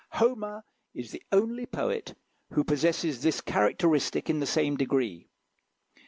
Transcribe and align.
Homer 0.13 0.63
is 0.95 1.11
the 1.11 1.21
only 1.31 1.67
poet 1.67 2.15
who 2.53 2.63
possesses 2.63 3.21
this 3.21 3.39
characteristic 3.39 4.31
in 4.31 4.39
the 4.39 4.47
same 4.47 4.75
degree. 4.75 5.29